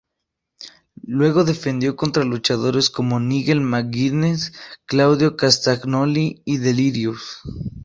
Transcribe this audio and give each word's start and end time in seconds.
Luego 1.05 1.43
defendió 1.43 1.95
contra 1.95 2.23
luchadores 2.23 2.89
como 2.89 3.19
Nigel 3.19 3.61
McGuinness, 3.61 4.51
Claudio 4.87 5.35
Castagnoli, 5.37 6.41
y 6.43 6.57
Delirious. 6.57 7.41